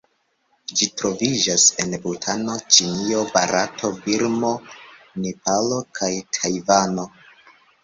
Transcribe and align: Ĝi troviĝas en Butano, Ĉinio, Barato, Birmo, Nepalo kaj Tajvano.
Ĝi 0.77 0.85
troviĝas 1.01 1.65
en 1.83 1.93
Butano, 2.05 2.55
Ĉinio, 2.77 3.21
Barato, 3.37 3.93
Birmo, 4.07 4.51
Nepalo 5.29 5.81
kaj 6.01 6.13
Tajvano. 6.41 7.09